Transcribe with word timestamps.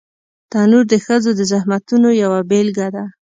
تنور 0.51 0.85
د 0.89 0.93
ښځو 1.05 1.29
د 1.35 1.41
زحمتونو 1.51 2.09
یوه 2.23 2.39
بېلګه 2.49 2.87
ده 2.95 3.03